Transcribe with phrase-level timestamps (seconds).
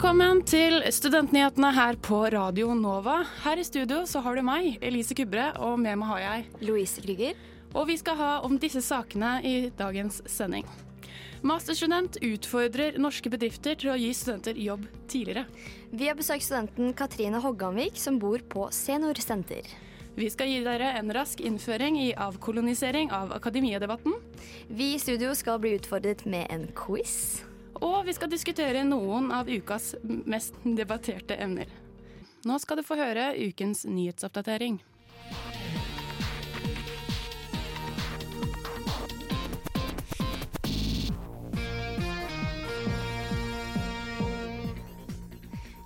[0.00, 3.18] Velkommen til Studentnyhetene her på Radio Nova.
[3.42, 7.02] Her i studio så har du meg, Elise Kubre, og med meg har jeg Louise
[7.04, 7.36] Krüger.
[7.76, 10.64] Og vi skal ha om disse sakene i dagens sending.
[11.44, 15.44] Masterstudent utfordrer norske bedrifter til å gi studenter jobb tidligere.
[15.92, 19.68] Vi har besøkt studenten Katrine Hogganvik, som bor på Seniorsenter.
[20.16, 24.16] Vi skal gi dere en rask innføring i avkolonisering av akademiedebatten.
[24.72, 27.44] Vi i studio skal bli utfordret med en quiz.
[27.80, 31.68] Og vi skal diskutere noen av ukas mest debatterte emner.
[32.44, 34.80] Nå skal du få høre ukens nyhetsoppdatering.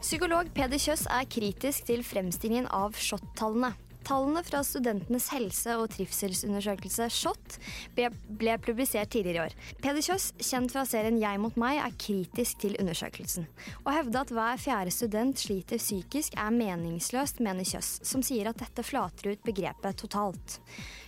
[0.04, 3.72] Psykolog Peder Kjøss er kritisk til fremstillingen av SHoT-tallene.
[4.04, 7.56] Tallene fra Studentenes helse- og trivselsundersøkelse, SHoT,
[7.96, 9.54] ble, publisert tidligere i år.
[9.80, 13.48] Peder Kjøss, kjent fra serien Jeg mot meg, er kritisk til undersøkelsen.
[13.88, 18.60] Å hevde at hver fjerde student sliter psykisk er meningsløst, mener Kjøss, som sier at
[18.60, 20.58] dette flater ut begrepet totalt.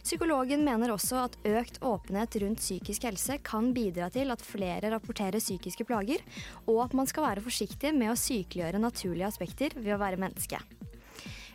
[0.01, 5.43] Psykologen mener også at økt åpenhet rundt psykisk helse kan bidra til at flere rapporterer
[5.43, 6.25] psykiske plager,
[6.65, 10.63] og at man skal være forsiktig med å sykeliggjøre naturlige aspekter ved å være menneske.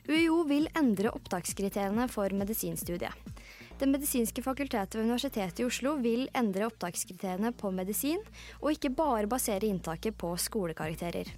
[0.10, 3.14] UiO vil endre opptakskriteriene for medisinstudiet.
[3.82, 8.22] Det medisinske fakultetet ved Universitetet i Oslo vil endre opptakskriteriene på medisin,
[8.62, 11.30] og ikke bare basere inntaket på skolekarakterer.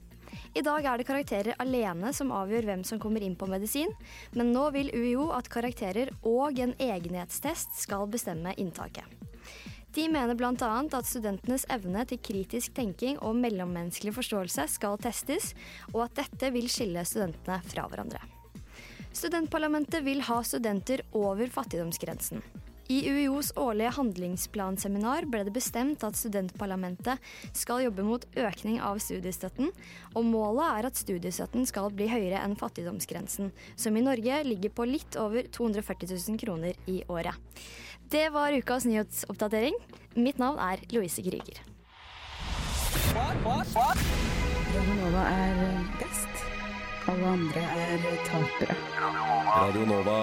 [0.54, 3.92] I dag er det karakterer alene som avgjør hvem som kommer inn på medisin,
[4.36, 9.08] men nå vil UiO at karakterer og en egenhetstest skal bestemme inntaket.
[9.94, 10.52] De mener bl.a.
[10.58, 15.52] at studentenes evne til kritisk tenking og mellommenneskelig forståelse skal testes,
[15.94, 18.24] og at dette vil skille studentene fra hverandre.
[19.14, 22.42] Studentparlamentet vil ha studenter over fattigdomsgrensen.
[22.88, 27.22] I UiOs årlige handlingsplanseminar ble det bestemt at studentparlamentet
[27.56, 29.70] skal jobbe mot økning av studiestøtten,
[30.18, 34.90] og målet er at studiestøtten skal bli høyere enn fattigdomsgrensen, som i Norge ligger på
[34.90, 37.38] litt over 240 000 kroner i året.
[38.12, 39.78] Det var ukas nyhetsoppdatering.
[40.20, 41.64] Mitt navn er Louise Krüger.
[44.74, 45.66] Radio Nova er
[46.02, 46.33] best.
[47.04, 48.72] Alle andre er tapere.
[49.44, 50.22] Radio Nova.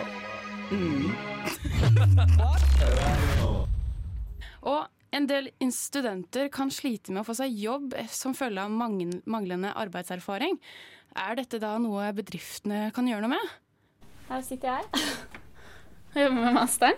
[4.71, 9.75] Og en del studenter kan slite med å få seg jobb som følge av manglende
[9.77, 10.57] arbeidserfaring.
[11.21, 13.45] Er dette da noe bedriftene kan gjøre noe med?
[14.31, 16.97] Her sitter jeg og jobber med masteren.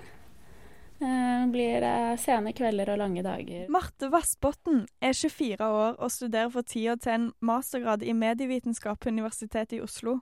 [1.02, 3.64] Eh, blir det sene kvelder og lange dager.
[3.72, 9.10] Marte Vassbotn er 24 år og studerer for tida til en mastergrad i medievitenskap på
[9.10, 10.20] Universitetet i Oslo.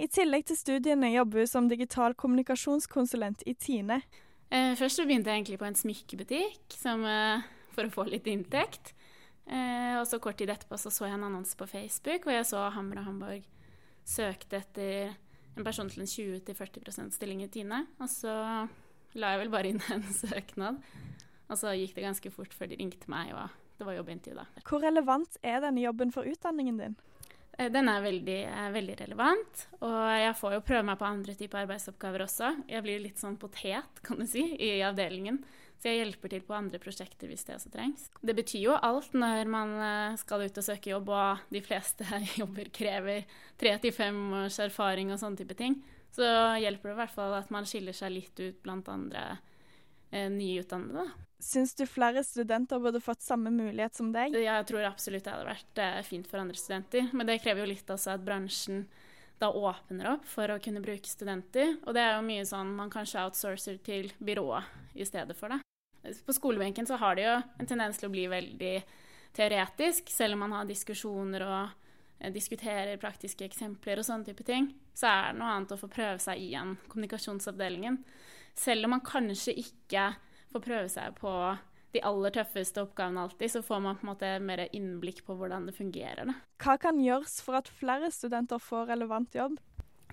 [0.00, 4.00] I tillegg til studiene jobber hun som digital kommunikasjonskonsulent i Tine.
[4.50, 8.26] Eh, først så begynte jeg egentlig på en smykkebutikk som, eh, for å få litt
[8.26, 8.94] inntekt.
[9.46, 12.46] Eh, og så kort tid etterpå så, så jeg en annonse på Facebook, hvor jeg
[12.46, 13.44] så Hammer og Hamburg
[14.04, 15.14] søkte etter
[15.56, 17.86] en person til en 20-40% stilling i Tine.
[18.00, 18.68] Og så
[19.14, 20.80] la jeg vel bare inn en søknad.
[21.50, 23.48] Og så gikk det ganske fort før de ringte meg, og
[23.80, 24.44] det var jobbintervju da.
[24.68, 26.98] Hvor relevant er denne jobben for utdanningen din?
[27.58, 31.34] Eh, Den er veldig, er veldig relevant, og jeg får jo prøve meg på andre
[31.34, 32.52] typer arbeidsoppgaver også.
[32.70, 35.42] Jeg blir litt sånn potet, kan du si, i avdelingen.
[35.80, 38.02] Så jeg hjelper til på andre prosjekter hvis det også trengs.
[38.20, 42.04] Det betyr jo alt når man eh, skal ut og søke jobb, og de fleste
[42.40, 43.24] jobber krever
[43.58, 45.80] tre til fem års erfaring og sånne type ting.
[46.14, 46.26] Så
[46.60, 49.24] hjelper det i hvert fall at man skiller seg litt ut blant andre
[50.10, 51.04] eh, nyutdannede.
[51.04, 51.26] da.
[51.40, 54.34] Syns du flere studenter burde fått samme mulighet som deg?
[54.36, 57.70] Jeg tror absolutt det hadde vært eh, fint for andre studenter, men det krever jo
[57.70, 58.84] litt altså, at bransjen
[59.40, 61.78] da åpner opp for å kunne bruke studenter.
[61.88, 65.62] Og det er jo mye sånn man kanskje outsourcer til byrået i stedet for det.
[66.26, 68.74] På skolebenken så har det jo en tendens til å bli veldig
[69.36, 71.79] teoretisk, selv om man har diskusjoner og
[72.34, 76.20] diskuterer praktiske eksempler og sånne type ting, så er det noe annet å få prøve
[76.22, 78.00] seg i en kommunikasjonsavdelingen.
[78.58, 80.10] Selv om man kanskje ikke
[80.52, 81.32] får prøve seg på
[81.94, 85.66] de aller tøffeste oppgavene alltid, så får man på en måte mer innblikk på hvordan
[85.66, 86.28] det fungerer.
[86.28, 86.36] Da.
[86.62, 89.56] Hva kan gjøres for at flere studenter får relevant jobb?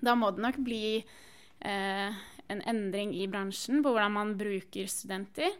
[0.01, 5.53] Da må det nok bli eh, en endring i bransjen på hvordan man bruker studenter.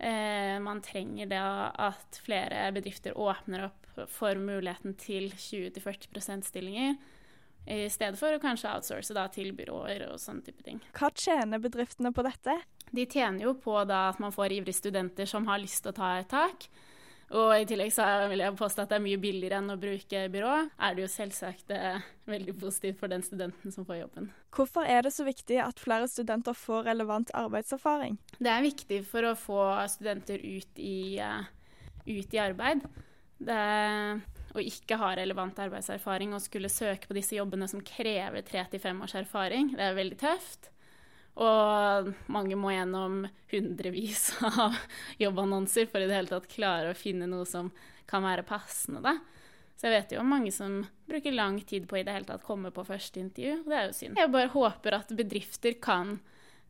[0.00, 1.44] Eh, man trenger da
[1.90, 6.96] at flere bedrifter åpner opp for muligheten til 20-40% stillinger.
[7.70, 10.80] I stedet for å kanskje outsource da, til byråer og sånne type ting.
[10.96, 12.56] Hva tjener bedriftene på dette?
[12.90, 15.98] De tjener jo på da, at man får ivrige studenter som har lyst til å
[16.00, 16.70] ta et tak.
[17.30, 20.24] Og i tillegg så vil jeg påstå at det er mye billigere enn å bruke
[20.32, 20.54] byrå.
[20.82, 24.32] Er det jo selvsagt eh, veldig positivt for den studenten som får jobben.
[24.56, 28.18] Hvorfor er det så viktig at flere studenter får relevant arbeidserfaring?
[28.40, 29.62] Det er viktig for å få
[29.92, 31.46] studenter ut i, uh,
[32.10, 32.82] ut i arbeid.
[33.40, 33.60] Det
[34.50, 38.82] å ikke ha relevant arbeidserfaring og skulle søke på disse jobbene som krever tre til
[38.82, 40.70] fem års erfaring, det er veldig tøft.
[41.40, 43.22] Og mange må gjennom
[43.52, 44.76] hundrevis av
[45.22, 47.70] jobbannonser for i det hele tatt klare å finne noe som
[48.10, 49.00] kan være passende.
[49.04, 49.16] Da.
[49.78, 52.44] Så jeg vet jo om mange som bruker lang tid på i det hele tatt
[52.44, 53.62] komme på første intervju.
[53.62, 54.18] Og det er jo synd.
[54.20, 56.18] Jeg bare håper at bedrifter kan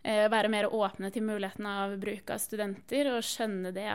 [0.05, 3.89] eh, være mer åpne til muligheten av bruk av studenter, og skjønne det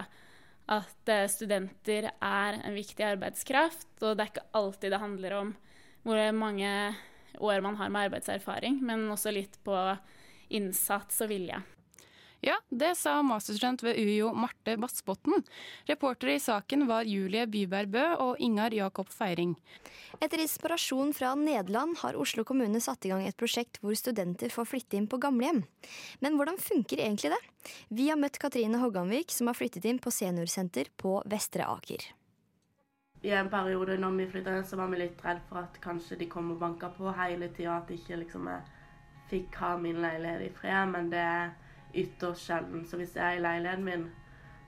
[0.71, 3.89] at eh, studenter er en viktig arbeidskraft.
[4.01, 5.53] Og det er ikke alltid det handler om
[6.05, 6.69] hvor mange
[7.41, 9.75] år man har med arbeidserfaring, men også litt på
[10.53, 11.57] innsats og vilje.
[12.43, 15.43] Ja, det sa masterstudent ved UiO Marte Bassbotten.
[15.87, 19.55] Reportere i saken var Julie Byberg Bø og Ingar Jakob Feiring.
[20.19, 24.69] Etter inspirasjon fra Nederland har Oslo kommune satt i gang et prosjekt hvor studenter får
[24.73, 25.63] flytte inn på gamlehjem.
[26.19, 27.41] Men hvordan funker egentlig det?
[27.89, 32.05] Vi har møtt Katrine Hogganvik, som har flyttet inn på seniorsenter på Vestre Aker.
[33.25, 36.19] I en periode når vi flytta inn, så var vi litt redd for at kanskje
[36.19, 37.79] de kom og banka på hele tida.
[37.79, 38.65] At de ikke liksom er
[39.31, 41.53] fikk ha min leilighet i fred, men det er
[42.03, 42.85] ytterst sjelden.
[42.85, 44.05] Så hvis jeg er i leiligheten min,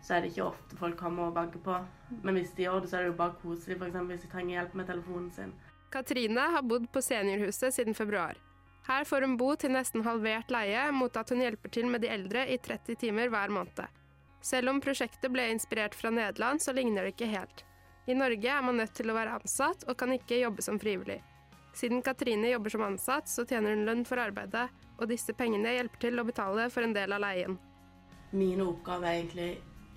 [0.04, 1.78] så er det ikke ofte folk kommer og banker på.
[2.24, 4.02] Men hvis de gjør det, så er det jo bare koselig, f.eks.
[4.12, 5.54] hvis de trenger hjelp med telefonen sin.
[5.92, 8.38] Katrine har bodd på seniorhuset siden februar.
[8.88, 12.12] Her får hun bo til nesten halvert leie mot at hun hjelper til med de
[12.12, 13.88] eldre i 30 timer hver måned.
[14.42, 17.66] Selv om prosjektet ble inspirert fra Nederland, så ligner det ikke helt.
[18.08, 21.20] I Norge er man nødt til å være ansatt og kan ikke jobbe som frivillig.
[21.76, 26.08] Siden Katrine jobber som ansatt, så tjener hun lønn for arbeidet, og disse pengene hjelper
[26.08, 27.58] til å betale for en del av leien.
[28.32, 29.52] Mine oppgaver er egentlig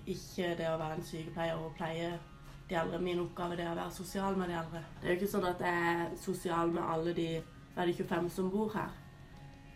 [0.09, 2.11] ikke det å være en sykepleier og pleie
[2.69, 3.01] de eldre.
[3.03, 4.83] Min oppgave er å være sosial med de eldre.
[5.01, 7.29] Det er jo ikke sånn at jeg er sosial med alle de
[7.75, 8.89] det 25 som bor her.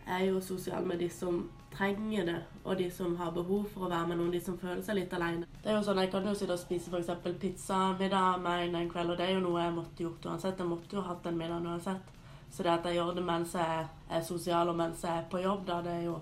[0.06, 1.38] Jeg er jo sosial med de som
[1.72, 4.82] trenger det, og de som har behov for å være med noen, de som føler
[4.84, 5.48] seg litt alene.
[5.62, 7.38] Det er jo sånn, Jeg kan jo sitte og spise f.eks.
[7.40, 10.58] pizzamiddag med en en kveld, og det er jo noe jeg måtte gjort uansett.
[10.58, 12.15] Jeg måtte jo hatt den middagen uansett.
[12.56, 15.42] Så det at jeg gjør det mens jeg er sosial og mens jeg er på
[15.44, 16.14] jobb, da, det er jo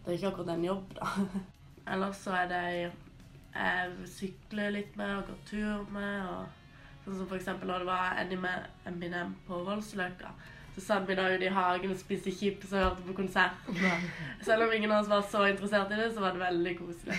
[0.00, 1.08] det er ikke akkurat en jobb, da.
[1.94, 6.24] Ellers så er det jeg sykler litt med og går tur med.
[6.26, 7.46] og Sånn som f.eks.
[7.64, 8.18] når det var
[8.90, 10.32] Eminem på Voldsløkka.
[10.74, 13.70] Så satt vi da ute i hagen og spiste chips og hørte på konsert.
[14.46, 17.18] Selv om ingen av oss var så interessert i det, så var det veldig koselig.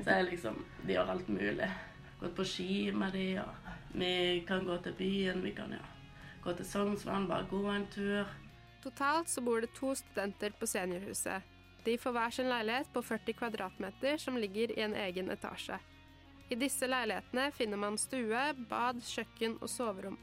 [0.00, 1.70] Så jeg liksom, De gjør alt mulig.
[2.20, 4.14] Gått på ski med de, og vi
[4.48, 5.42] kan gå til byen.
[5.44, 5.84] Vi kan ja,
[6.42, 8.28] gå til Sognsvann, bare gå en tur.
[8.82, 11.46] Totalt så bor det to studenter på seniorhuset.
[11.84, 15.78] De får hver sin leilighet på 40 kvadratmeter som ligger i en egen etasje.
[16.50, 20.18] I disse leilighetene finner man stue, bad, kjøkken og soverom.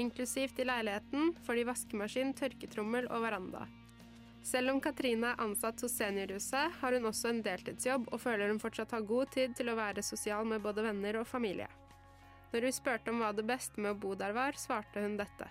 [0.00, 3.68] Inklusivt i leiligheten får de vaskemaskin, tørketrommel og veranda.
[4.44, 8.60] Selv om Katrine er ansatt hos Seniorhuset, har hun også en deltidsjobb og føler hun
[8.60, 11.70] fortsatt har god tid til å være sosial med både venner og familie.
[12.54, 15.48] Når hun spurte om hva det beste med å bo der var, svarte hun dette.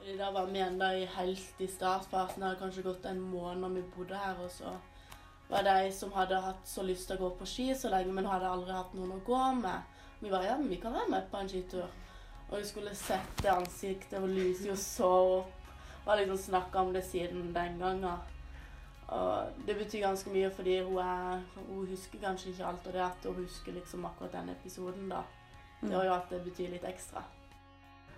[0.00, 2.40] Fordi Da var vi enda helt i startfasen.
[2.40, 4.40] Det hadde kanskje gått en måned når vi bodde her.
[4.42, 4.72] Og så
[5.52, 8.10] var det ei som hadde hatt så lyst til å gå på ski så lenge,
[8.16, 10.02] men hadde aldri hatt noen å gå med.
[10.18, 11.86] Vi var ja, vi kan være med på en skitur.
[12.48, 14.18] Og hun skulle sett det ansiktet.
[14.18, 15.72] og lyser jo så opp.
[16.02, 18.10] Og har liksom snakka om det siden den gangen.
[19.06, 22.86] Og det betyr ganske mye, fordi hun, er, hun husker kanskje ikke alt.
[22.86, 25.22] Og det at hun husker liksom akkurat den episoden, da,
[25.80, 27.22] det gjør jo at det betyr litt ekstra.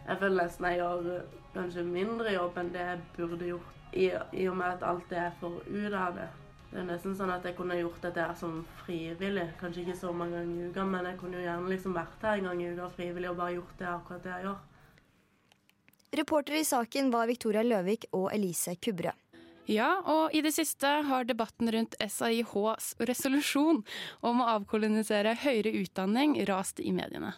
[0.03, 4.47] Jeg føler nesten jeg gjør kanskje mindre jobb enn det jeg burde gjort, i, i
[4.51, 6.29] og med at alt det jeg får ut av det.
[6.73, 9.51] Det er nesten sånn at jeg kunne gjort dette her som frivillig.
[9.61, 12.41] Kanskje ikke så mange ganger i uka, men jeg kunne jo gjerne liksom vært her
[12.41, 14.61] en gang i uka frivillig og bare gjort det akkurat det jeg gjør.
[16.23, 19.13] Reportere i saken var Victoria Løvik og Elise Kubre.
[19.71, 23.83] Ja, og i det siste har debatten rundt SAIHs resolusjon
[24.27, 27.37] om å avkolonisere høyere utdanning rast i mediene.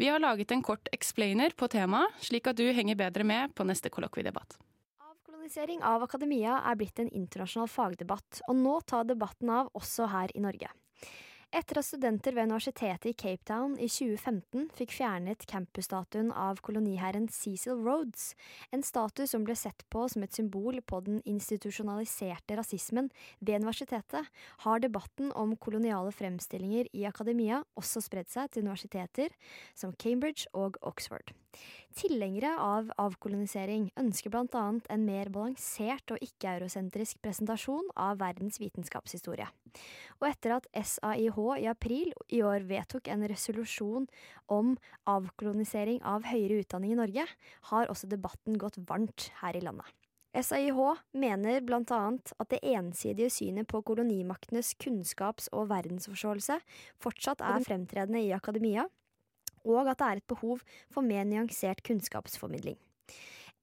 [0.00, 3.66] Vi har laget en kort explainer på temaet, slik at du henger bedre med på
[3.68, 4.56] neste kollokviedebatt.
[5.04, 10.32] Avkolonisering av akademia er blitt en internasjonal fagdebatt, og nå tar debatten av også her
[10.32, 10.72] i Norge.
[11.48, 17.24] Etter at studenter ved universitetet i Cape Town i 2015 fikk fjernet campusstatuen av koloniherren
[17.32, 18.34] Cecil Rhodes,
[18.68, 23.08] en statue som ble sett på som et symbol på den institusjonaliserte rasismen
[23.40, 24.28] ved universitetet,
[24.66, 29.32] har debatten om koloniale fremstillinger i akademia også spredd seg til universiteter
[29.72, 31.32] som Cambridge og Oxford.
[31.98, 34.64] Tilhengere av avkolonisering ønsker bl.a.
[34.78, 39.48] en mer balansert og ikke-eurosentrisk presentasjon av verdens vitenskapshistorie.
[40.20, 44.06] Og etter at SAIH i april i år vedtok en resolusjon
[44.46, 44.76] om
[45.10, 47.26] avkolonisering av høyere utdanning i Norge,
[47.72, 49.88] har også debatten gått varmt her i landet.
[50.38, 50.78] SAIH
[51.18, 52.02] mener bl.a.
[52.14, 56.60] at det ensidige synet på kolonimaktenes kunnskaps- og verdensforståelse
[57.02, 58.86] fortsatt er fremtredende i akademia,
[59.64, 60.62] og at det er et behov
[60.92, 62.78] for mer nyansert kunnskapsformidling.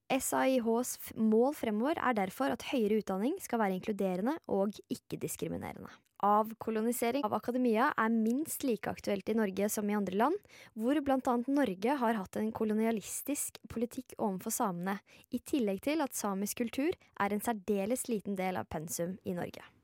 [0.06, 5.90] SAIHs mål fremover er derfor at høyere utdanning skal være inkluderende og ikke-diskriminerende.
[6.25, 10.38] Avkolonisering av akademia er minst like aktuelt i Norge som i andre land,
[10.74, 11.36] hvor bl.a.
[11.52, 15.00] Norge har hatt en kolonialistisk politikk overfor samene,
[15.36, 19.75] i tillegg til at samisk kultur er en særdeles liten del av pensum i Norge.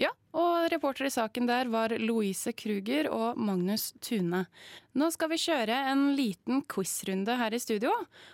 [0.00, 4.40] Ja, og reporter i saken der var Louise Kruger og Magnus Tune.
[4.98, 7.92] Nå skal vi kjøre en liten quizrunde her i studio,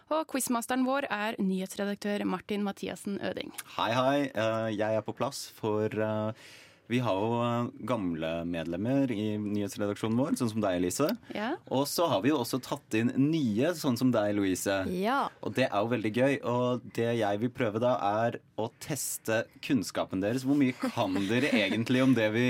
[0.08, 3.52] og quizmasteren vår er nyhetsredaktør Martin Mathiassen Øding.
[3.76, 4.16] Hei, hei.
[4.32, 6.48] Eh, jeg er på plass for eh,
[6.90, 11.10] vi har jo eh, gamle medlemmer i nyhetsredaksjonen vår, sånn som deg, Elise.
[11.36, 11.52] Ja.
[11.70, 14.80] Og så har vi jo også tatt inn nye, sånn som deg, Louise.
[14.98, 15.20] Ja.
[15.46, 16.38] Og det er jo veldig gøy.
[16.50, 17.94] Og det jeg vil prøve da,
[18.24, 20.46] er å teste kunnskapen deres.
[20.46, 22.48] Hvor mye kan dere egentlig om det vi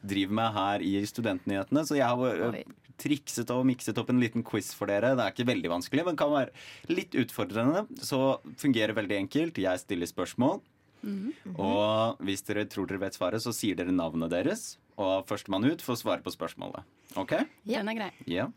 [0.00, 1.84] driver med her i Studentnyhetene?
[1.84, 2.64] Så jeg har eh,
[3.00, 5.12] trikset og mikset opp en liten quiz for dere.
[5.12, 7.84] Det er ikke veldig vanskelig, men kan være litt utfordrende.
[8.00, 9.60] Så fungerer veldig enkelt.
[9.60, 10.62] Jeg stiller spørsmål.
[11.04, 11.56] Mhm.
[11.60, 14.78] Og hvis dere tror dere vet svaret, så sier dere navnet deres.
[14.96, 16.84] Og førstemann ut får svare på spørsmålet.
[17.20, 17.34] Ok?
[17.68, 18.10] Den er grei.
[18.30, 18.48] Ja.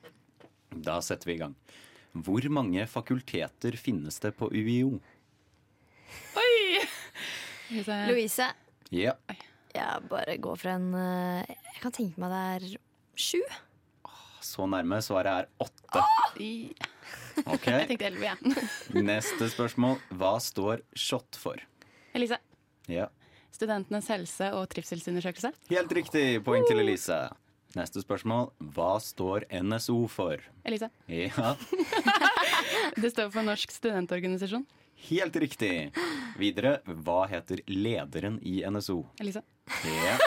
[0.72, 1.56] Da setter vi i gang.
[2.18, 5.00] Hvor mange fakulteter finnes det på UiO?
[6.38, 6.82] Oi!
[8.08, 8.48] Louise,
[8.96, 9.14] Ja.
[9.76, 12.78] jeg bare går for en eh, Jeg kan tenke meg det er
[13.20, 13.42] sju.
[14.42, 15.02] Så nærme.
[15.04, 16.00] Svaret er åtte.
[16.00, 16.38] Oh!
[17.54, 17.84] Okay.
[17.84, 19.04] Jeg tenkte elleve, jeg.
[19.04, 20.00] Neste spørsmål.
[20.16, 21.60] Hva står SHoT for?
[22.16, 22.38] Elise.
[22.88, 23.08] Ja.
[23.52, 25.52] Studentenes helse- og trivselsundersøkelse.
[25.70, 26.44] Helt riktig.
[26.46, 27.18] Poeng til Elise.
[27.76, 28.52] Neste spørsmål.
[28.74, 30.38] Hva står NSO for?
[30.66, 30.90] Elise.
[31.08, 31.56] Ja,
[33.02, 34.66] Det står for Norsk studentorganisasjon.
[35.10, 35.92] helt riktig.
[36.40, 36.80] Videre.
[36.86, 39.04] Hva heter lederen i NSO?
[39.22, 39.44] Elise.
[39.86, 40.18] Ja.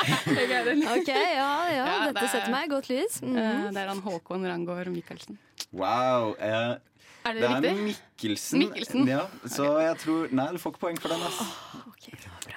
[0.00, 3.20] Ok, ja, ja, Ja, det dette er- setter meg i godt lys.
[3.22, 3.72] Mhm.
[3.74, 5.38] Det er han Håkon Rangård Michaelsen.
[5.72, 6.34] Wow.
[6.38, 6.76] Eh,
[7.24, 7.74] Er det, det er?
[7.84, 8.58] Mikkelsen.
[8.64, 9.06] Mikkelsen.
[9.10, 11.20] Ja, så jeg tror Nei, du får ikke poeng for den.
[11.26, 11.38] ass.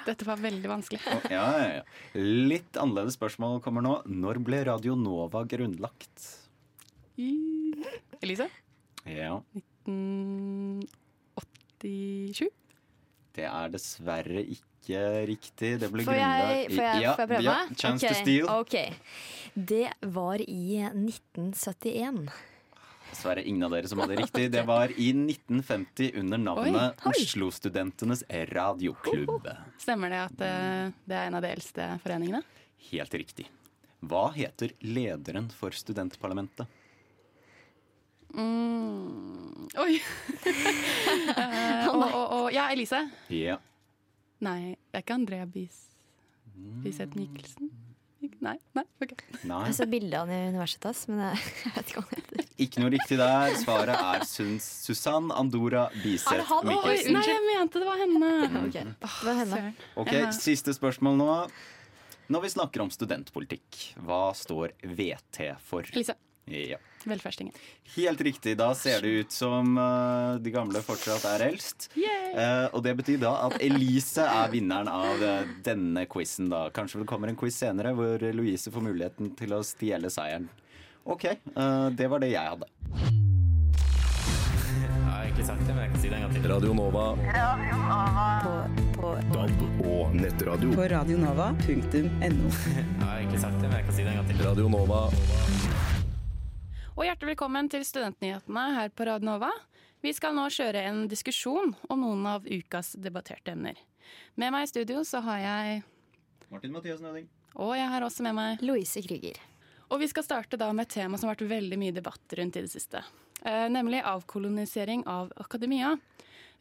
[0.03, 0.99] Dette var veldig vanskelig.
[1.07, 1.83] Oh, Ja, ja, ja.
[2.51, 3.93] Litt annerledes spørsmål kommer nå.
[4.07, 6.17] Når ble Radio Nova grunnlagt?
[7.19, 7.29] I...
[8.23, 8.47] Elise?
[9.07, 9.39] Ja,
[9.87, 12.49] 1987?
[13.33, 15.79] Det er dessverre ikke riktig.
[15.81, 16.15] Det ble jeg, får
[16.83, 17.39] jeg, jeg prøve?
[17.43, 18.45] Ja, chance to steal.
[18.51, 18.75] ok.
[19.53, 22.29] Det var i 1971.
[23.13, 24.47] Dessverre ingen av dere som hadde riktig.
[24.51, 29.49] Det var i 1950 under navnet Oslo-studentenes radioklubb.
[29.77, 32.41] Stemmer det at eh, det er en av de eldste foreningene?
[32.89, 33.45] Helt riktig.
[34.01, 36.81] Hva heter lederen for studentparlamentet?
[38.33, 39.69] Mm.
[39.77, 39.93] Oi!
[41.37, 43.05] uh, og, og, og, ja, Elise.
[43.29, 43.61] Ja.
[44.41, 45.83] Nei, det er ikke Andrea Bis
[46.81, 47.69] Biseth Mikkelsen?
[48.43, 49.11] Nei, nei, ok.
[49.49, 49.59] Nei.
[49.67, 52.47] Jeg så bilde av han i Universitas, men jeg, jeg vet ikke hva han heter.
[52.65, 53.55] Ikke noe riktig der.
[53.59, 57.17] Svaret er Suns Susann Andora Biseth Mikkelsen.
[57.17, 58.33] Nei, jeg mente det var henne.
[58.63, 59.61] Ok, det var henne.
[59.99, 61.29] Ok, Siste spørsmål nå.
[62.31, 65.83] Når vi snakker om studentpolitikk, hva står VT for?
[65.91, 66.15] Elise.
[66.45, 66.79] Ja.
[67.07, 67.55] Velferdstinget.
[67.95, 68.55] Helt riktig.
[68.59, 71.89] Da ser det ut som uh, de gamle fortsatt er eldst.
[71.95, 76.51] Uh, og det betyr da at Elise er vinneren av uh, denne quizen.
[76.51, 76.65] Da.
[76.75, 80.51] Kanskje det kommer en quiz senere hvor Louise får muligheten til å stjele seieren.
[81.03, 82.65] OK, eh, det var det jeg hadde.
[84.73, 86.45] Jeg har egentlig sagt det, men jeg kan si det en gang til.
[86.51, 87.05] Radio Nova.
[89.33, 90.71] DAB og nettradio.
[90.71, 92.53] På radionova.no.
[92.77, 94.45] Jeg har egentlig sagt det, men jeg kan si det en gang til.
[94.47, 95.03] Radio Nova.
[96.93, 99.47] Og hjertelig velkommen til Studentnyhetene her på Radnova.
[100.05, 103.79] Vi skal nå kjøre en diskusjon om noen av ukas debatterte emner.
[104.37, 105.79] Med meg i studio så har jeg
[106.53, 107.25] Martin Mathias Nøding.
[107.57, 109.39] Og jeg har også med meg Louise Krüger.
[109.89, 112.61] Og vi skal starte da med et tema som har vært veldig mye debatt rundt
[112.61, 113.01] i det siste.
[113.41, 115.95] Eh, nemlig avkolonisering av akademia.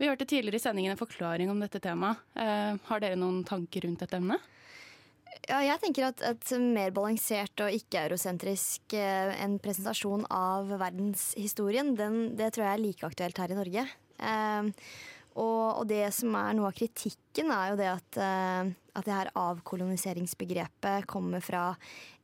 [0.01, 2.25] Vi hørte tidligere i sendingen en forklaring om dette temaet.
[2.41, 4.41] Eh, har dere noen tanker rundt dette emnet?
[5.49, 12.21] Ja, jeg tenker at et mer balansert og ikke-eurosentrisk eh, en presentasjon av verdenshistorien, den,
[12.39, 13.89] det tror jeg er like aktuelt her i Norge.
[14.23, 14.71] Eh,
[15.33, 19.15] Og, og, det som er noe av kritikken, er jo det at, eh, at det
[19.15, 21.71] her avkoloniseringsbegrepet kommer fra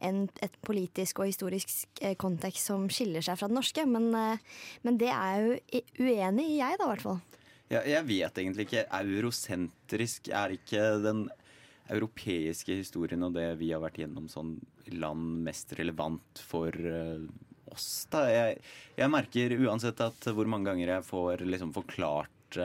[0.04, 1.72] en, et politisk og historisk
[2.02, 3.86] uh, kontekst som skiller seg fra den norske.
[3.88, 5.56] Men, eh, men det er jo
[6.04, 7.22] uenig i jeg, da, i hvert fall.
[7.68, 8.84] Ja, jeg vet egentlig ikke.
[9.00, 11.26] Eurosentrisk er ikke den
[11.94, 14.56] europeiske historien og det vi har vært gjennom sånn
[14.94, 16.74] land mest relevant for
[17.72, 18.24] oss, da.
[18.32, 18.58] Jeg,
[18.98, 22.58] jeg merker uansett at hvor mange ganger jeg får liksom forklart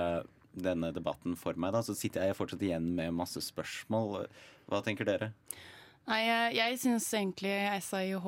[0.53, 4.27] denne debatten for meg, da, så sitter jeg fortsatt igjen med masse spørsmål.
[4.69, 5.33] Hva tenker dere?
[6.03, 7.53] Nei, Jeg, jeg syns egentlig
[7.85, 8.25] SAIH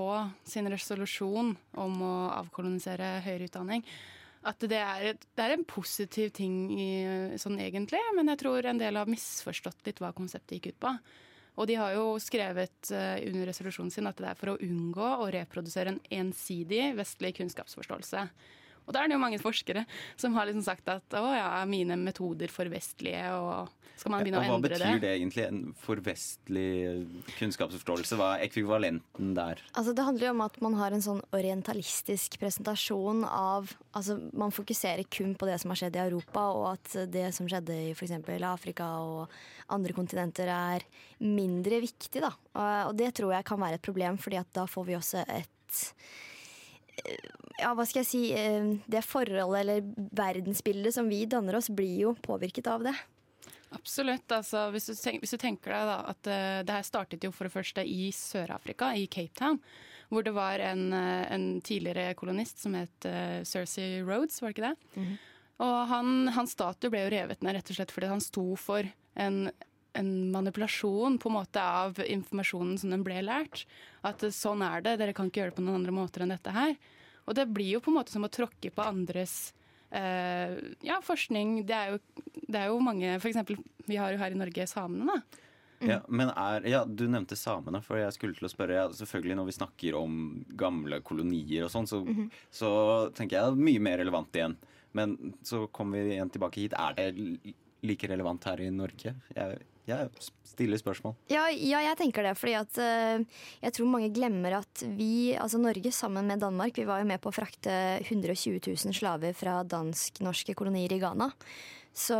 [0.48, 3.84] sin resolusjon om å avkolonisere høyere utdanning
[4.46, 6.90] at det er, det er, en positiv ting i,
[7.42, 10.92] sånn egentlig, men jeg tror en del har misforstått litt hva konseptet gikk ut på.
[11.56, 15.08] Og de har jo skrevet uh, under resolusjonen sin at det er for å unngå
[15.24, 18.26] å reprodusere en ensidig vestlig kunnskapsforståelse.
[18.86, 19.86] Og da er det jo mange forskere
[20.20, 24.42] som har liksom sagt at å ja, mine metoder for vestlige, og skal man begynne
[24.44, 24.80] ja, å endre det?
[24.82, 26.70] Hva betyr det egentlig, en forvestlig
[27.38, 28.18] kunnskapsforståelse?
[28.20, 29.62] Hva er ekvivalenten der?
[29.72, 34.52] Altså Det handler jo om at man har en sånn orientalistisk presentasjon av Altså man
[34.52, 37.94] fokuserer kun på det som har skjedd i Europa, og at det som skjedde i
[37.94, 38.12] f.eks.
[38.44, 39.32] Afrika og
[39.72, 40.84] andre kontinenter er
[41.24, 42.34] mindre viktig, da.
[42.90, 45.80] Og det tror jeg kan være et problem, fordi at da får vi også et
[47.60, 52.00] ja, hva skal jeg si eh, Det forholdet eller verdensbildet som vi danner oss, blir
[52.02, 52.96] jo påvirket av det.
[53.76, 54.32] Absolutt.
[54.32, 57.32] Altså, hvis, du tenker, hvis, du tenker, deg da, at uh, det her startet jo
[57.36, 59.60] for det første i Sør-Afrika, i Cape Town.
[60.08, 64.58] Hvor det var en, uh, en tidligere kolonist som het uh, Cersei Rhodes, var det
[64.58, 64.76] ikke det?
[64.96, 65.18] Mm -hmm.
[65.66, 68.88] Og han, hans statue ble jo revet ned rett og slett fordi han sto for
[69.16, 69.52] en,
[69.96, 73.66] en manipulasjon på en måte av informasjonen som den ble lært.
[74.06, 76.54] At sånn er det, dere kan ikke gjøre det på noen andre måter enn dette
[76.56, 76.76] her.
[77.26, 79.54] Og det blir jo på en måte som å tråkke på andres
[79.90, 81.58] eh, ja, forskning.
[81.66, 83.58] Det er, jo, det er jo mange For eksempel,
[83.90, 85.42] vi har jo her i Norge samene, da.
[85.82, 85.90] Mm.
[85.90, 88.78] Ja, men er, ja, Du nevnte samene, for jeg skulle til å spørre.
[88.78, 90.22] Ja, selvfølgelig Når vi snakker om
[90.58, 92.30] gamle kolonier og sånn, så, mm -hmm.
[92.50, 92.70] så,
[93.12, 94.58] tenker jeg det er mye mer relevant igjen.
[94.94, 96.74] Men så kommer vi igjen tilbake hit.
[96.74, 99.16] Er det like relevant her i Norge?
[99.36, 100.10] Jeg, jeg
[100.56, 101.16] stiller spørsmål.
[101.32, 102.36] Ja, ja, jeg tenker det.
[102.40, 106.88] fordi at uh, jeg tror mange glemmer at vi, altså Norge sammen med Danmark, vi
[106.88, 111.32] var jo med på å frakte 120 000 slaver fra dansk-norske kolonier i Ghana.
[111.96, 112.18] Så,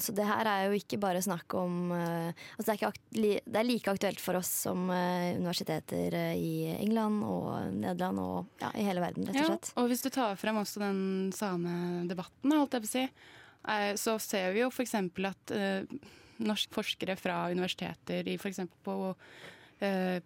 [0.00, 3.66] så, det her er jo ikke bare snakk om uh, altså det, er det, er
[3.68, 9.04] like aktuelt for oss som uh, universiteter i England og Nederland og ja, i hele
[9.04, 9.70] verden, rett og slett.
[9.74, 11.04] Ja, og hvis du tar frem også den
[11.36, 13.06] same debatten, holdt jeg på å si,
[14.00, 14.96] så ser vi jo f.eks.
[15.28, 15.52] at
[16.46, 18.62] norske forskere fra universiteter i f.eks.
[19.82, 20.20] Eh,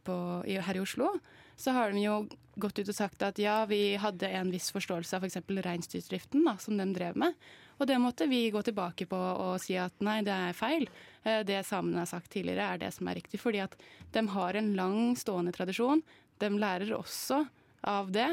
[0.66, 1.14] her i Oslo,
[1.56, 2.16] så har de jo
[2.60, 5.38] gått ut og sagt at ja, vi hadde en viss forståelse av f.eks.
[5.44, 7.36] For reinsdyrdraften som de drev med.
[7.76, 10.88] Og det måtte vi gå tilbake på og si at nei, det er feil.
[11.24, 13.40] Eh, det samene har sagt tidligere er det som er riktig.
[13.42, 13.76] Fordi at
[14.12, 16.04] de har en lang stående tradisjon.
[16.40, 17.44] De lærer også
[17.86, 18.30] av det.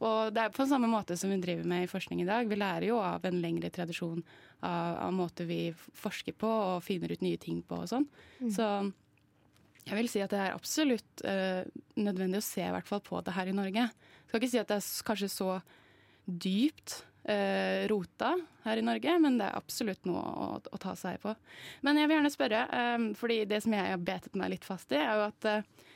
[0.00, 2.48] Og det er på samme måte som vi driver med i forskning i dag.
[2.48, 4.22] Vi lærer jo av en lengre tradisjon
[4.64, 8.06] av, av måter vi forsker på og finner ut nye ting på og sånn.
[8.40, 8.52] Mm.
[8.56, 8.70] Så
[9.90, 11.62] jeg vil si at det er absolutt uh,
[12.00, 13.86] nødvendig å se i hvert fall på det her i Norge.
[13.90, 15.52] Jeg skal ikke si at det er kanskje så
[16.24, 16.96] dypt
[17.28, 18.34] uh, rota
[18.64, 21.34] her i Norge, men det er absolutt noe å, å, ta seg på.
[21.86, 24.92] Men jeg vil gjerne spørre, um, fordi det som jeg har betet meg litt fast
[24.94, 25.88] i, er jo at uh,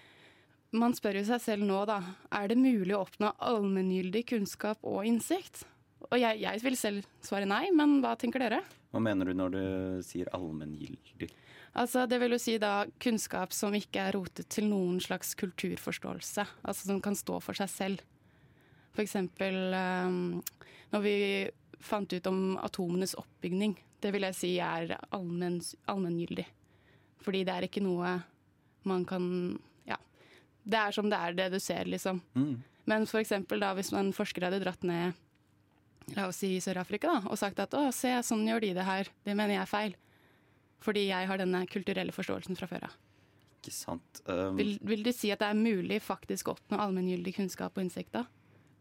[0.74, 2.00] man spør jo seg selv nå, da.
[2.34, 5.64] Er det mulig å oppnå allmenngyldig kunnskap og innsikt?
[6.10, 8.60] Og jeg, jeg, vil selv svare nei, men hva tenker dere?
[8.92, 9.64] Hva mener du når du
[10.06, 11.30] sier allmenngyldig?
[11.74, 16.44] Altså, det vil jo si da kunnskap som ikke er rotet til noen slags kulturforståelse.
[16.62, 18.04] Altså som kan stå for seg selv.
[19.00, 20.38] Eksempel um,
[20.94, 21.16] når vi
[21.82, 23.74] fant ut om atomenes oppbygning.
[23.98, 26.46] Det vil jeg si er allmenngyldig.
[27.24, 28.18] Fordi det er ikke noe
[28.87, 29.26] man kan
[30.64, 32.22] det er som det er, det du ser, liksom.
[32.35, 32.55] Mm.
[32.90, 35.14] Men for eksempel da, hvis en forsker hadde dratt ned
[36.12, 39.11] la oss si Sør-Afrika da, og sagt at å, se, sånn gjør de det her,
[39.24, 39.96] det mener jeg er feil.
[40.85, 42.96] Fordi jeg har denne kulturelle forståelsen fra før av.
[43.62, 44.20] Ikke sant.
[44.29, 47.87] Um, vil, vil, du si at det er mulig faktisk å oppnå allmenngyldig kunnskap og
[47.87, 48.27] innsikt da?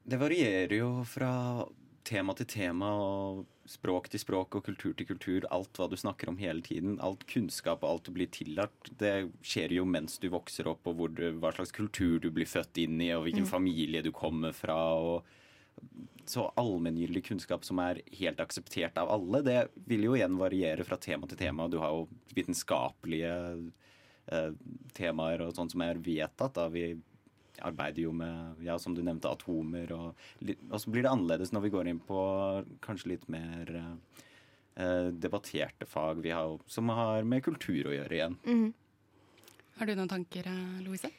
[0.04, 1.32] Det varierer jo fra
[2.04, 5.45] tema til tema og språk til språk og kultur til kultur.
[5.54, 6.97] Alt hva du snakker om hele tiden.
[7.04, 11.15] Alt kunnskap og alt du blir tillært, det skjer jo mens du vokser opp, og
[11.17, 13.54] du, hva slags kultur du blir født inn i, og hvilken mm.
[13.54, 14.80] familie du kommer fra.
[14.99, 15.23] og
[16.26, 19.58] så allmenngyldig kunnskap som er helt akseptert av alle, det
[19.89, 21.67] vil jo igjen variere fra tema til tema.
[21.67, 23.34] Du har jo vitenskapelige
[24.32, 24.52] eh,
[24.95, 26.56] temaer og sånt som er vedtatt.
[26.56, 26.69] Da.
[27.61, 29.91] Arbeider jo med, ja, som du nevnte, atomer.
[29.93, 30.23] Og,
[30.71, 32.21] og, så blir det annerledes når vi går inn på
[32.85, 38.39] kanskje litt mer eh, debatterte fag vi har, som har med kultur å gjøre igjen.
[38.47, 38.71] Mhm.
[39.73, 40.45] Har du noen tanker,
[40.85, 41.09] Louise?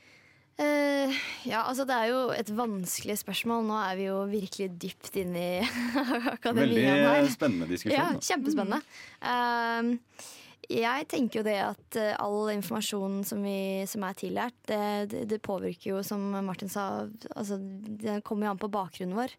[0.54, 1.10] Uh,
[1.42, 3.64] ja, altså det er jo et vanskelig spørsmål.
[3.66, 5.56] Nå er vi jo virkelig dypt inne i
[6.36, 7.08] akademien her.
[7.08, 7.98] Veldig spennende diskusjon.
[7.98, 8.78] Ja, kjempespennende.
[9.18, 10.28] Eh,
[10.70, 15.40] jeg tenker jo det at eh, all informasjon som, vi, som er tillært, det, det,
[15.44, 19.34] påvirker jo, som Martin sa, altså, det kommer jo an på bakgrunnen vår.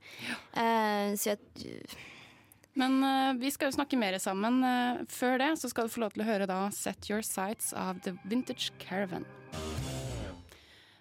[0.58, 1.74] Eh, så jeg
[2.76, 4.62] Men eh, vi skal jo snakke mer sammen.
[5.10, 8.02] Før det så skal du få lov til å høre da 'Set Your Sights' av
[8.04, 9.26] The Vintage Caravan.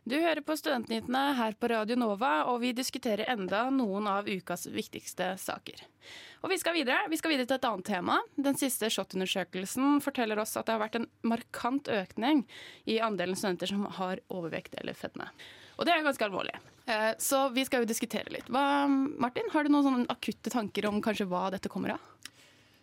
[0.04, 4.66] Du hører på Studentnyhetene her på Radio Nova, og vi diskuterer enda noen av ukas
[4.68, 5.80] viktigste saker.
[6.44, 7.06] Og vi skal videre.
[7.08, 8.18] Vi skal videre til et annet tema.
[8.36, 12.42] Den siste SHoT-undersøkelsen forteller oss at det har vært en markant økning
[12.84, 15.30] i andelen studenter som har overvekt eller fedme.
[15.78, 16.52] Og det er ganske alvorlig.
[16.84, 18.50] Eh, Så vi skal jo diskutere litt.
[18.52, 18.84] Hva,
[19.24, 22.04] Martin, har du noen akutte tanker om kanskje hva dette kommer av?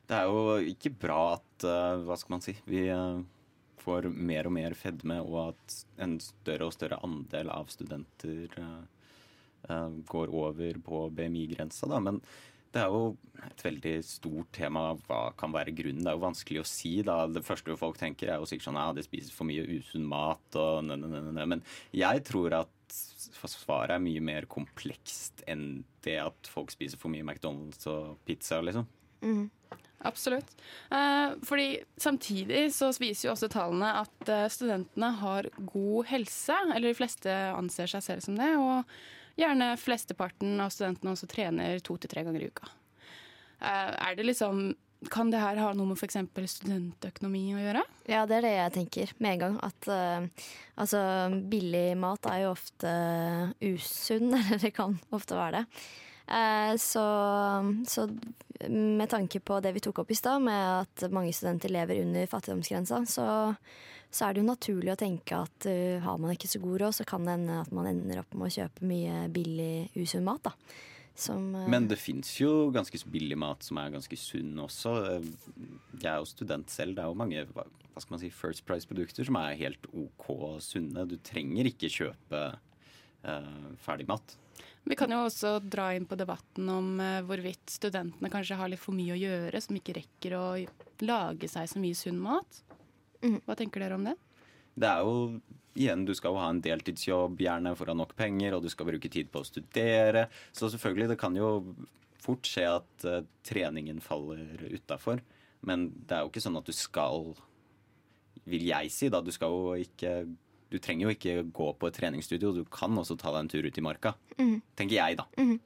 [0.09, 2.57] Det er jo ikke bra at eh, Hva skal man si?
[2.65, 3.21] Vi eh,
[3.81, 8.79] får mer og mer fedme, og at en større og større andel av studenter eh,
[9.69, 11.89] eh, går over på BMI-grensa.
[11.99, 12.21] Men
[12.71, 14.83] det er jo et veldig stort tema.
[15.07, 16.03] Hva kan være grunnen?
[16.05, 16.93] Det er jo vanskelig å si.
[17.03, 17.25] da.
[17.27, 20.45] Det første folk tenker, er jo sikkert sånn ja, de spiser for mye usunn mat.
[20.55, 21.47] og ne, ne, ne.
[21.55, 21.65] Men
[21.95, 22.71] jeg tror at
[23.47, 28.61] svaret er mye mer komplekst enn det at folk spiser for mye McDonald's og pizza,
[28.63, 28.87] liksom.
[30.03, 30.55] Absolutt.
[30.89, 36.89] Eh, fordi samtidig så viser jo også tallene at eh, studentene har god helse, eller
[36.89, 41.97] de fleste anser seg selv som det, og gjerne flesteparten av studentene også trener to
[42.01, 42.71] til tre ganger i uka.
[43.61, 44.71] Eh, er det liksom
[45.09, 46.19] Kan det her ha noe med f.eks.
[46.53, 47.81] studentøkonomi å gjøre?
[48.05, 49.55] Ja, det er det jeg tenker med en gang.
[49.65, 50.27] At uh,
[50.77, 50.99] altså,
[51.49, 52.91] billig mat er jo ofte
[53.65, 55.81] usunn, eller det kan ofte være det.
[56.27, 57.05] Eh, så,
[57.87, 58.07] så
[58.69, 62.29] med tanke på det vi tok opp i stad, med at mange studenter lever under
[62.29, 63.25] fattigdomsgrensa, så,
[64.11, 66.99] så er det jo naturlig å tenke at eh, har man ikke så god råd,
[66.99, 70.51] så kan det hende at man ender opp med å kjøpe mye billig, usunn mat.
[70.51, 70.55] da.
[71.21, 71.67] Som, uh...
[71.69, 74.95] Men det fins jo ganske billig mat som er ganske sunn også.
[75.99, 76.95] Jeg er jo student selv.
[76.97, 80.29] Det er jo mange hva skal man si, First Price-produkter som er helt OK
[80.63, 81.03] sunne.
[81.09, 84.37] Du trenger ikke kjøpe uh, ferdigmat.
[84.89, 88.81] Vi kan jo også dra inn på debatten om eh, hvorvidt studentene kanskje har litt
[88.81, 90.45] for mye å gjøre, som ikke rekker å
[91.05, 92.61] lage seg så mye sunn mat.
[93.21, 94.15] Hva tenker dere om det?
[94.73, 95.15] Det er jo
[95.77, 98.71] igjen, du skal jo ha en deltidsjobb, gjerne for å ha nok penger, og du
[98.71, 100.25] skal bruke tid på å studere.
[100.55, 101.51] Så selvfølgelig, det kan jo
[102.21, 105.21] fort skje at uh, treningen faller utafor.
[105.65, 107.35] Men det er jo ikke sånn at du skal
[108.49, 109.19] Vil jeg si, da.
[109.21, 110.23] Du skal jo ikke
[110.71, 112.53] Du trenger jo ikke gå på et treningsstudio.
[112.55, 114.15] Du kan også ta deg en tur ut i marka.
[114.39, 114.61] Mm.
[114.79, 115.27] Tenker jeg, da.
[115.37, 115.57] Mm.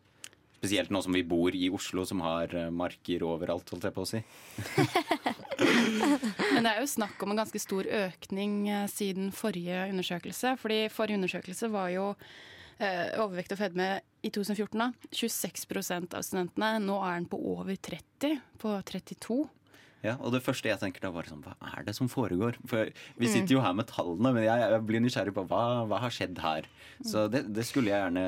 [0.55, 4.05] Spesielt nå som vi bor i Oslo, som har eh, marker overalt, holdt jeg på
[4.05, 4.21] å si.
[6.55, 10.55] Men det er jo snakk om en ganske stor økning eh, siden forrige undersøkelse.
[10.61, 12.07] Fordi forrige undersøkelse var jo
[12.79, 13.91] eh, overvekt og fedme
[14.25, 14.81] i 2014.
[14.81, 16.71] da, 26% av studentene.
[16.81, 19.39] Nå er den på over 30, på 32.
[20.05, 22.55] Ja, og det første jeg tenker da var sånn, hva er det som foregår?
[22.69, 22.85] For
[23.17, 23.31] vi Mm.
[23.33, 26.37] sitter jo her med tallene, men jeg, jeg blir nysgjerrig på hva, hva har skjedd
[26.43, 26.67] her.
[27.01, 27.07] Mm.
[27.11, 28.25] Så det, det skulle jeg gjerne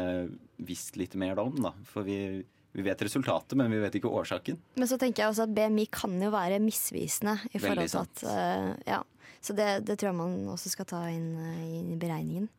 [0.66, 1.72] visst litt mer om, da.
[1.86, 4.58] For vi, vi vet resultatet, men vi vet ikke årsaken.
[4.76, 7.38] Men så tenker jeg også at BMI kan jo være misvisende.
[7.54, 9.04] i forhold til at, uh, ja.
[9.42, 12.50] Så det, det tror jeg man også skal ta inn, eh, inn i beregningen.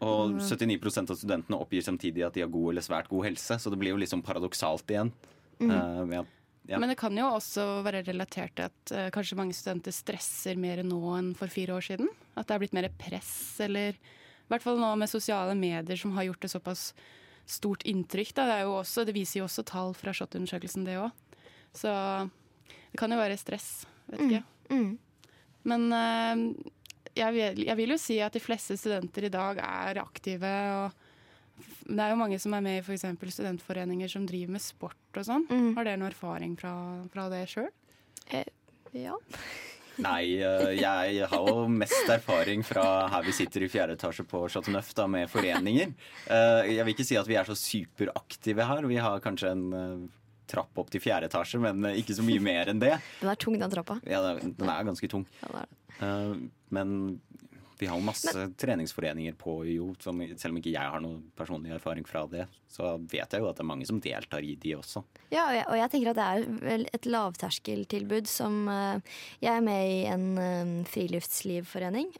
[0.00, 0.38] Og Mm.
[0.40, 3.78] 79% av studentene oppgir samtidig at de har god eller svært god helse, så det
[3.80, 5.10] blir jo liksom paradoksalt igjen.
[5.58, 5.70] Mm.
[5.74, 6.26] Uh, med at-
[6.68, 6.76] ja.
[6.76, 10.82] Men det kan jo også være relatert til at uh, kanskje mange studenter stresser mer
[10.84, 12.10] nå enn for fire år siden.
[12.36, 13.30] At det er blitt mer press,
[13.64, 16.82] eller i hvert fall nå med sosiale medier som har gjort det såpass
[17.48, 18.34] stort inntrykk.
[18.36, 18.44] Da.
[18.50, 21.48] Det, er jo også, det viser jo også tall fra SHoT-undersøkelsen, det òg.
[21.76, 21.92] Så
[22.68, 23.70] det kan jo være stress.
[24.12, 24.44] Vet ikke.
[24.68, 24.90] Mm.
[25.72, 26.44] Men uh,
[27.16, 30.52] jeg, vil, jeg vil jo si at de fleste studenter i dag er aktive.
[30.84, 31.07] og
[31.88, 33.04] det er jo mange som er med i f.eks.
[33.34, 35.46] studentforeninger som driver med sport og sånn.
[35.50, 35.70] Mm.
[35.78, 36.74] Har dere noe erfaring fra,
[37.12, 37.70] fra det sjøl?
[38.92, 39.16] ja.
[39.98, 44.44] Nei, eh, jeg har jo mest erfaring fra her vi sitter i fjerde etasje på
[44.46, 45.90] Chateau Neuf da, med foreninger.
[46.30, 48.86] Eh, Jeg vil ikke si at vi er så superaktive her.
[48.86, 50.04] Vi har kanskje en eh,
[50.48, 52.92] trapp opp til fjerde etasje, men eh, ikke så mye mer enn det.
[53.24, 53.98] Den er tung, den trappa.
[54.06, 55.26] Ja, den er ganske tung.
[55.42, 55.98] Ja, det er det.
[56.06, 56.46] Eh,
[56.78, 56.94] Men
[57.78, 61.72] vi har jo masse treningsforeninger på jo, som, selv om ikke jeg har noe personlig
[61.76, 64.74] erfaring fra det, så vet jeg jo at det er mange som deltar i de
[64.78, 65.04] også.
[65.30, 69.64] Ja, og jeg, og jeg tenker at det er et lavterskeltilbud som eh, Jeg er
[69.64, 72.12] med i en eh, friluftslivforening.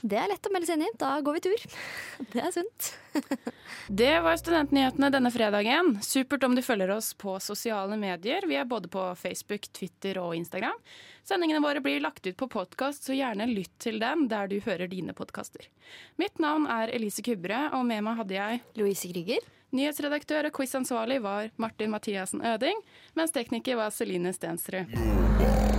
[0.00, 0.92] Det er lett å melde seg inn i.
[1.00, 1.64] Da går vi tur.
[2.32, 2.90] Det er sunt.
[4.00, 5.96] Det var studentnyhetene denne fredagen.
[6.04, 8.46] Supert om du følger oss på sosiale medier.
[8.48, 10.78] Vi er både på Facebook, Twitter og Instagram.
[11.26, 14.88] Sendingene våre blir lagt ut på podkast, så gjerne lytt til dem der du hører
[14.90, 15.68] dine podkaster.
[16.18, 19.44] Mitt navn er Elise Kubre, og med meg hadde jeg Louise Krüger.
[19.76, 22.80] Nyhetsredaktør og quizansvarlig var Martin Mathiassen Øding,
[23.14, 25.78] mens tekniker var Celine Stensrud.